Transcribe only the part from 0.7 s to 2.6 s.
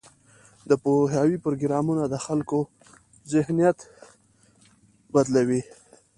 پوهاوي پروګرامونه د خلکو